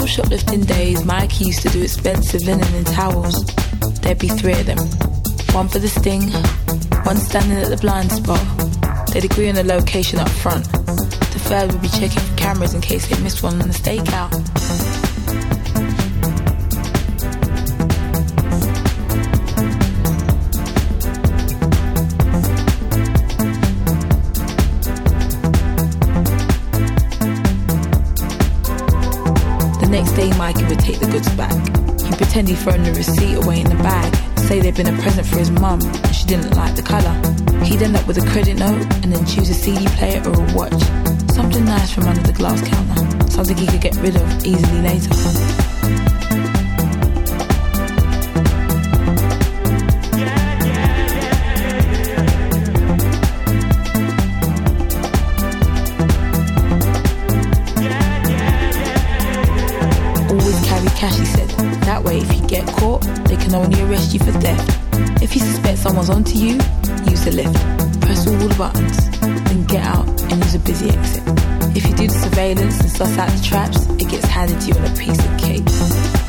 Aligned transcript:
old 0.00 0.08
shoplifting 0.08 0.62
days, 0.62 1.04
Mikey 1.04 1.46
used 1.46 1.62
to 1.62 1.68
do 1.68 1.82
expensive 1.82 2.42
linen 2.42 2.74
and 2.74 2.86
towels. 2.86 3.44
There'd 4.00 4.18
be 4.18 4.28
three 4.28 4.54
of 4.54 4.64
them. 4.64 4.78
One 5.54 5.68
for 5.68 5.78
the 5.78 5.88
sting, 5.88 6.22
one 7.04 7.16
standing 7.16 7.58
at 7.58 7.68
the 7.68 7.76
blind 7.76 8.10
spot. 8.10 8.40
They'd 9.12 9.24
agree 9.24 9.48
on 9.48 9.56
the 9.56 9.64
location 9.64 10.18
up 10.18 10.28
front. 10.28 10.64
The 10.72 11.40
third 11.48 11.72
would 11.72 11.82
be 11.82 11.88
checking 11.88 12.22
for 12.22 12.36
cameras 12.36 12.74
in 12.74 12.80
case 12.80 13.08
they 13.08 13.22
missed 13.22 13.42
one 13.42 13.60
on 13.60 13.68
the 13.68 13.74
stakeout. 13.74 14.59
Take 30.90 31.00
the 31.00 31.06
goods 31.06 31.28
back. 31.34 31.54
He'd 32.02 32.16
pretend 32.16 32.48
he'd 32.48 32.58
thrown 32.58 32.82
the 32.82 32.92
receipt 32.92 33.34
away 33.34 33.60
in 33.60 33.68
the 33.68 33.76
bag, 33.76 34.38
say 34.38 34.60
they'd 34.60 34.74
been 34.74 34.88
a 34.88 35.02
present 35.02 35.26
for 35.26 35.38
his 35.38 35.50
mum 35.50 35.80
and 35.82 36.14
she 36.14 36.26
didn't 36.26 36.56
like 36.56 36.74
the 36.74 36.82
colour. 36.82 37.14
He'd 37.64 37.82
end 37.82 37.96
up 37.96 38.06
with 38.06 38.18
a 38.18 38.26
credit 38.30 38.58
note 38.58 38.82
and 39.02 39.12
then 39.12 39.24
choose 39.26 39.50
a 39.50 39.54
CD 39.54 39.86
player 39.98 40.20
or 40.26 40.34
a 40.34 40.54
watch. 40.54 40.82
Something 41.32 41.64
nice 41.64 41.92
from 41.92 42.04
under 42.08 42.22
the 42.22 42.32
glass 42.32 42.60
counter, 42.66 43.30
something 43.30 43.56
he 43.56 43.66
could 43.66 43.80
get 43.80 43.96
rid 43.96 44.16
of 44.16 44.44
easily 44.44 44.82
later. 44.82 45.59
You 64.14 64.20
for 64.20 64.32
theft. 64.40 65.22
If 65.22 65.34
you 65.34 65.40
suspect 65.40 65.78
someone's 65.78 66.10
onto 66.10 66.36
you, 66.36 66.54
use 67.08 67.24
the 67.24 67.32
lift. 67.32 67.54
Press 68.00 68.26
all 68.26 68.34
the 68.34 68.54
buttons, 68.56 69.10
then 69.20 69.64
get 69.64 69.84
out 69.84 70.08
and 70.30 70.42
use 70.42 70.54
a 70.54 70.58
busy 70.58 70.90
exit. 70.90 71.22
If 71.76 71.86
you 71.86 71.94
do 71.94 72.06
the 72.06 72.14
surveillance 72.14 72.80
and 72.80 72.90
suss 72.90 73.18
out 73.18 73.28
the 73.30 73.44
traps, 73.44 73.86
it 73.90 74.08
gets 74.08 74.26
handed 74.26 74.60
to 74.62 74.66
you 74.68 74.74
in 74.74 74.84
a 74.84 74.96
piece 74.96 75.18
of 75.18 75.38
cake. 75.38 76.19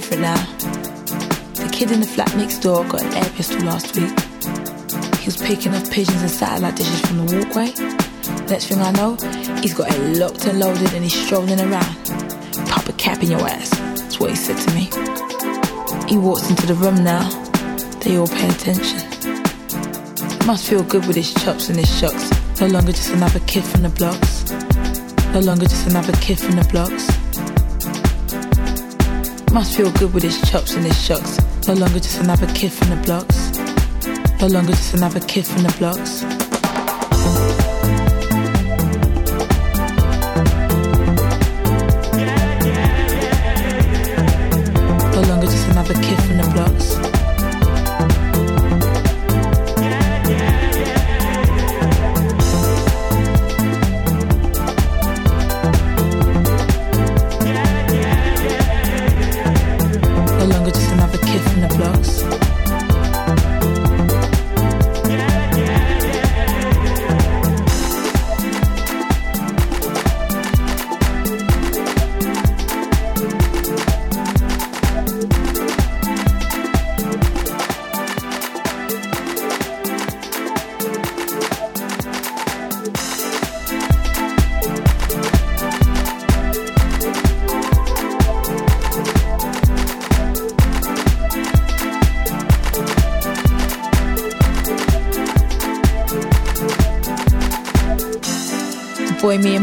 Different 0.00 0.20
now. 0.20 0.36
The 1.54 1.70
kid 1.72 1.90
in 1.90 2.00
the 2.00 2.06
flat 2.06 2.36
next 2.36 2.58
door 2.58 2.84
got 2.84 3.00
an 3.02 3.14
air 3.14 3.30
pistol 3.30 3.62
last 3.62 3.96
week. 3.96 4.12
He 5.20 5.24
was 5.24 5.38
picking 5.38 5.74
up 5.74 5.90
pigeons 5.90 6.20
and 6.20 6.30
satellite 6.30 6.76
dishes 6.76 7.00
from 7.00 7.24
the 7.24 7.34
walkway. 7.34 7.72
Next 8.44 8.66
thing 8.66 8.82
I 8.82 8.90
know, 8.90 9.16
he's 9.62 9.72
got 9.72 9.90
it 9.90 10.18
locked 10.18 10.44
and 10.44 10.58
loaded 10.58 10.92
and 10.92 11.02
he's 11.02 11.14
strolling 11.14 11.58
around. 11.58 11.96
Pop 12.68 12.86
a 12.86 12.92
cap 12.92 13.22
in 13.22 13.30
your 13.30 13.40
ass. 13.40 13.70
That's 13.70 14.20
what 14.20 14.28
he 14.28 14.36
said 14.36 14.58
to 14.58 14.74
me. 14.74 14.90
He 16.06 16.18
walks 16.18 16.50
into 16.50 16.66
the 16.66 16.74
room 16.74 17.02
now. 17.02 17.24
They 18.00 18.18
all 18.18 18.28
pay 18.28 18.50
attention. 18.50 19.00
Must 20.46 20.68
feel 20.68 20.82
good 20.82 21.06
with 21.06 21.16
his 21.16 21.32
chops 21.32 21.70
and 21.70 21.78
his 21.78 21.88
shocks. 21.98 22.30
No 22.60 22.66
longer 22.66 22.92
just 22.92 23.14
another 23.14 23.40
kid 23.46 23.64
from 23.64 23.80
the 23.80 23.88
blocks. 23.88 24.52
No 25.32 25.40
longer 25.40 25.64
just 25.64 25.88
another 25.88 26.12
kid 26.20 26.38
from 26.38 26.56
the 26.56 26.68
blocks. 26.70 27.15
Must 29.56 29.74
feel 29.74 29.90
good 29.92 30.12
with 30.12 30.22
his 30.22 30.38
chops 30.50 30.74
and 30.74 30.84
his 30.84 31.02
shocks. 31.02 31.38
No 31.66 31.72
longer 31.72 31.98
just 31.98 32.20
another 32.20 32.46
kid 32.48 32.70
from 32.70 32.90
the 32.90 32.96
blocks. 32.96 33.56
No 34.38 34.48
longer 34.48 34.72
just 34.72 34.92
another 34.92 35.20
kid 35.20 35.46
from 35.46 35.62
the 35.62 35.74
blocks. 35.78 36.35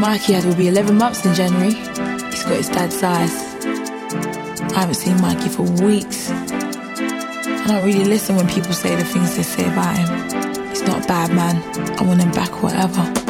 Mikey 0.04 0.34
had 0.34 0.44
will 0.44 0.56
be 0.56 0.68
11 0.68 0.98
months 0.98 1.26
in 1.26 1.34
January. 1.34 1.76
He's 1.76 2.44
got 2.44 2.58
his 2.58 2.68
dad's 2.68 3.02
eyes. 3.02 3.56
I 4.76 4.80
haven't 4.82 4.96
seen 4.96 5.16
Mikey 5.22 5.48
for 5.48 5.64
weeks. 5.64 6.30
I 6.30 7.66
don't 7.68 7.86
really 7.86 8.04
listen 8.04 8.36
when 8.36 8.50
people 8.50 8.74
say 8.74 8.98
the 8.98 9.06
things 9.06 9.38
they 9.38 9.44
say 9.44 9.66
about 9.66 9.96
him. 9.98 10.68
He's 10.72 10.82
not 10.82 11.06
a 11.06 11.08
bad 11.08 11.32
man. 11.32 11.56
I 11.98 12.04
want 12.04 12.22
him 12.22 12.32
back, 12.32 12.62
whatever. 12.62 13.23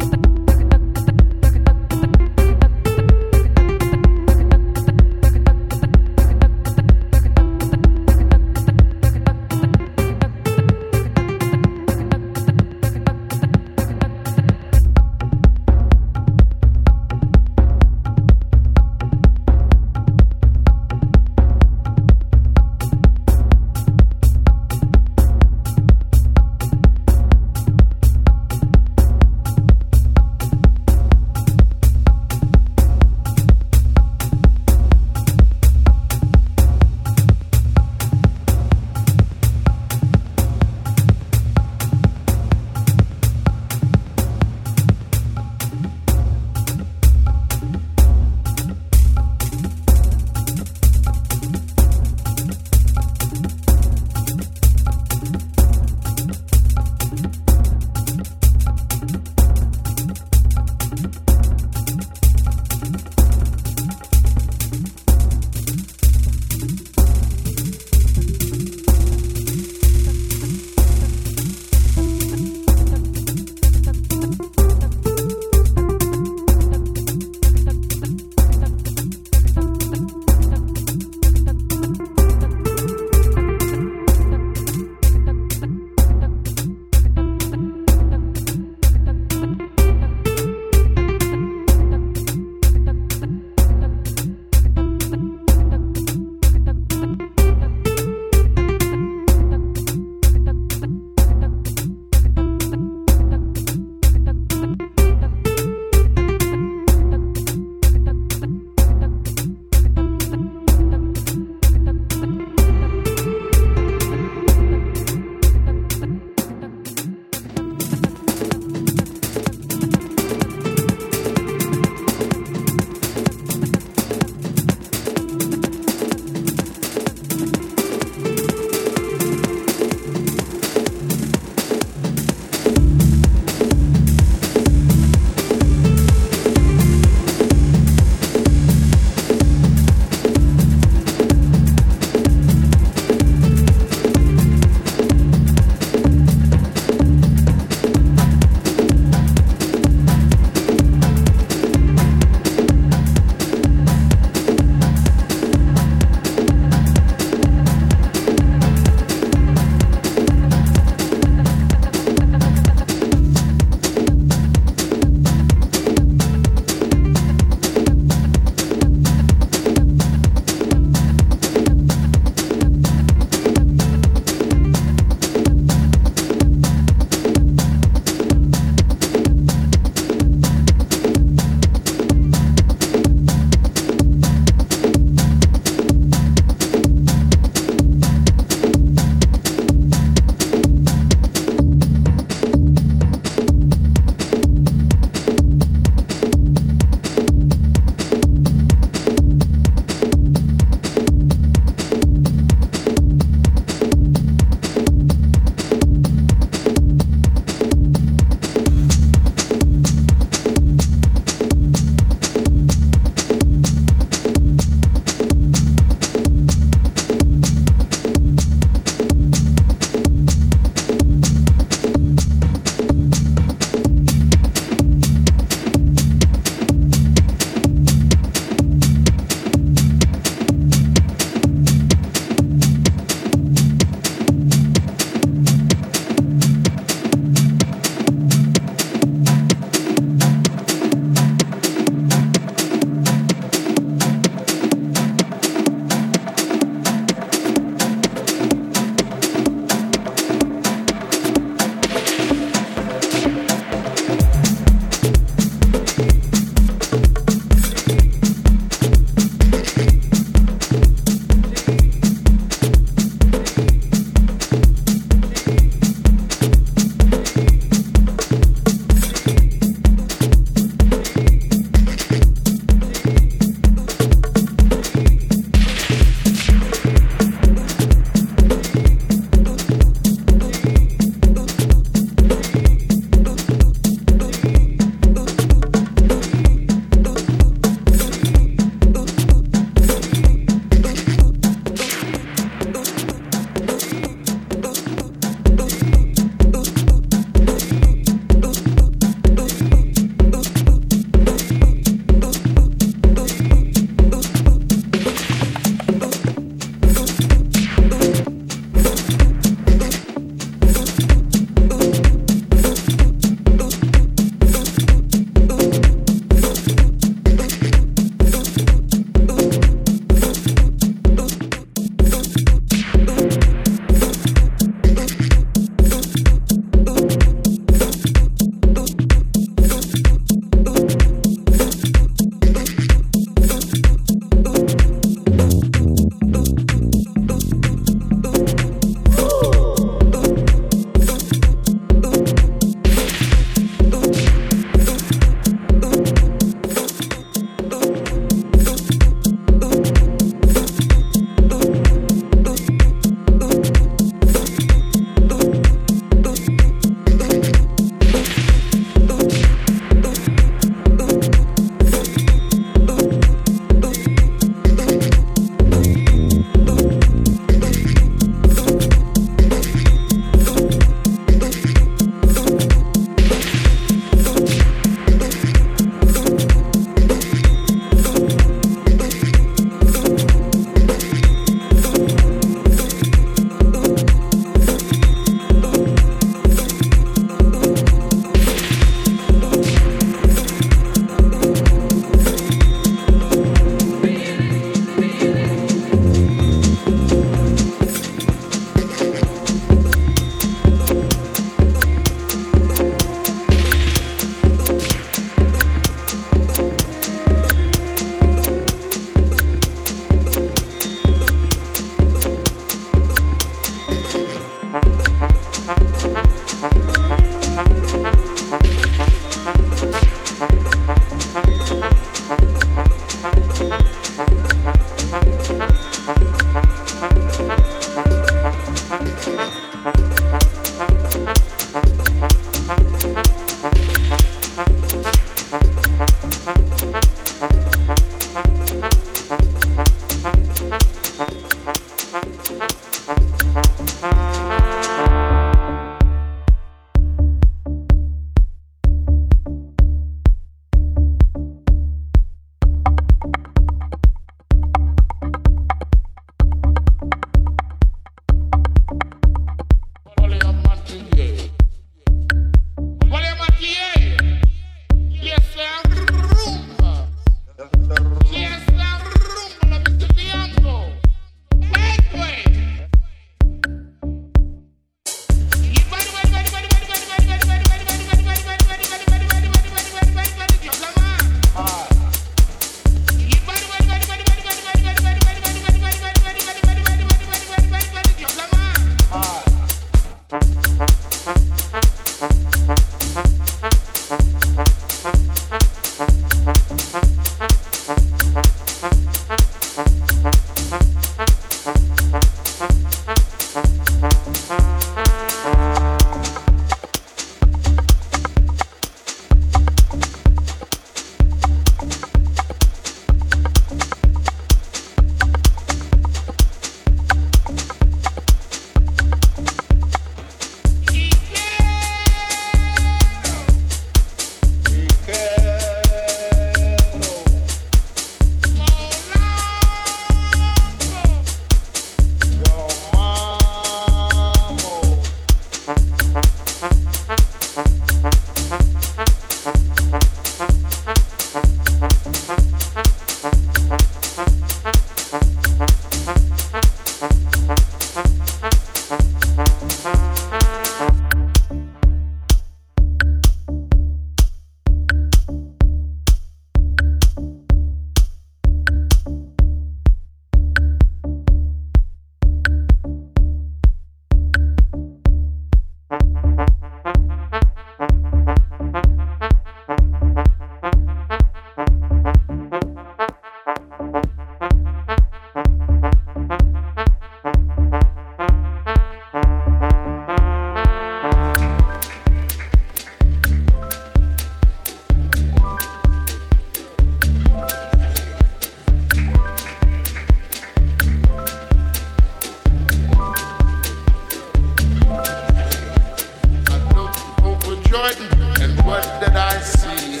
And 598.42 598.58
what 598.64 598.82
did 599.00 599.16
I 599.16 599.38
see? 599.40 600.00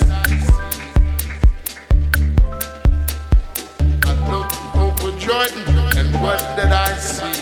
I 4.04 4.14
and 5.98 6.22
what 6.22 6.40
did 6.56 6.72
I 6.72 6.94
see? 6.94 7.39